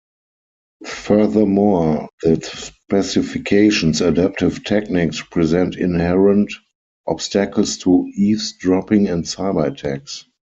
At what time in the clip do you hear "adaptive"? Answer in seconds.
4.01-4.63